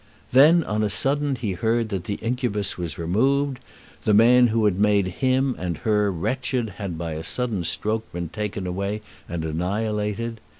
Then 0.31 0.63
on 0.63 0.81
a 0.81 0.89
sudden 0.89 1.35
he 1.35 1.51
heard 1.51 1.89
that 1.89 2.05
the 2.05 2.15
incubus 2.23 2.75
was 2.75 2.97
removed. 2.97 3.59
The 4.03 4.15
man 4.15 4.47
who 4.47 4.65
had 4.65 4.79
made 4.79 5.05
him 5.21 5.55
and 5.59 5.77
her 5.77 6.11
wretched 6.11 6.71
had 6.77 6.97
by 6.97 7.11
a 7.11 7.23
sudden 7.23 7.63
stroke 7.65 8.11
been 8.11 8.29
taken 8.29 8.65
away 8.65 9.01
and 9.29 9.45
annihilated. 9.45 10.41